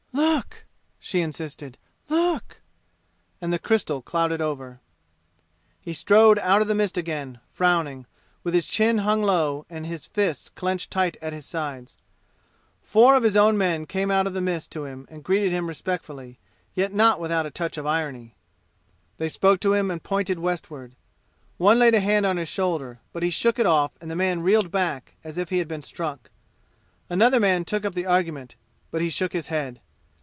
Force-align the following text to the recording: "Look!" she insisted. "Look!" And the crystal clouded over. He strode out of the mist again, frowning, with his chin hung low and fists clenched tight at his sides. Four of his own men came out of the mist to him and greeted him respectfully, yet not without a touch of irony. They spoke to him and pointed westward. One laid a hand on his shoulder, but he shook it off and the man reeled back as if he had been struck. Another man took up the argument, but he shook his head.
"Look!" 0.13 0.65
she 0.99 1.21
insisted. 1.21 1.77
"Look!" 2.07 2.61
And 3.41 3.51
the 3.51 3.59
crystal 3.59 4.01
clouded 4.01 4.39
over. 4.39 4.79
He 5.81 5.93
strode 5.93 6.37
out 6.39 6.61
of 6.61 6.67
the 6.67 6.75
mist 6.75 6.95
again, 6.97 7.39
frowning, 7.51 8.05
with 8.43 8.53
his 8.53 8.67
chin 8.67 8.99
hung 8.99 9.23
low 9.23 9.65
and 9.69 9.85
fists 10.03 10.49
clenched 10.49 10.91
tight 10.91 11.17
at 11.21 11.33
his 11.33 11.45
sides. 11.45 11.97
Four 12.83 13.15
of 13.15 13.23
his 13.23 13.35
own 13.35 13.57
men 13.57 13.85
came 13.85 14.11
out 14.11 14.27
of 14.27 14.33
the 14.33 14.41
mist 14.41 14.71
to 14.73 14.85
him 14.85 15.07
and 15.09 15.23
greeted 15.23 15.51
him 15.51 15.67
respectfully, 15.67 16.37
yet 16.75 16.93
not 16.93 17.19
without 17.19 17.45
a 17.47 17.51
touch 17.51 17.77
of 17.77 17.85
irony. 17.87 18.35
They 19.17 19.29
spoke 19.29 19.59
to 19.61 19.73
him 19.73 19.89
and 19.89 20.03
pointed 20.03 20.39
westward. 20.39 20.95
One 21.57 21.79
laid 21.79 21.95
a 21.95 21.99
hand 21.99 22.25
on 22.25 22.37
his 22.37 22.49
shoulder, 22.49 22.99
but 23.11 23.23
he 23.23 23.31
shook 23.31 23.59
it 23.59 23.65
off 23.65 23.91
and 23.99 24.09
the 24.11 24.15
man 24.15 24.41
reeled 24.43 24.71
back 24.71 25.15
as 25.23 25.37
if 25.37 25.49
he 25.49 25.57
had 25.57 25.67
been 25.67 25.81
struck. 25.81 26.29
Another 27.09 27.39
man 27.39 27.65
took 27.65 27.83
up 27.85 27.95
the 27.95 28.05
argument, 28.05 28.55
but 28.91 29.01
he 29.01 29.09
shook 29.09 29.33
his 29.33 29.47
head. 29.47 29.81